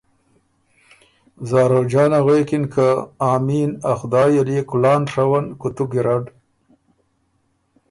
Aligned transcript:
زاروجانه 1.49 2.19
غوېکِن 2.25 2.63
که 2.73 2.87
”آمین، 3.33 3.71
ا 3.89 3.91
خدای 3.99 4.33
ال 4.41 4.49
يې 4.55 4.61
کلان 4.71 5.01
ڒوّن، 5.11 5.45
کُوتُو 5.59 5.85
ګیرډ“ 5.91 6.25